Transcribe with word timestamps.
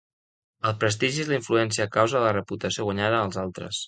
El 0.69 0.71
prestigi 0.83 1.19
és 1.23 1.29
la 1.31 1.37
influència 1.39 1.85
a 1.89 1.91
causa 1.97 2.17
de 2.19 2.23
la 2.23 2.31
reputació 2.39 2.87
guanyada 2.89 3.21
als 3.27 3.39
altres. 3.43 3.79